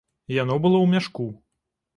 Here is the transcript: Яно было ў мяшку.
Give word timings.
Яно 0.35 0.57
было 0.63 0.77
ў 0.81 0.87
мяшку. 0.97 1.31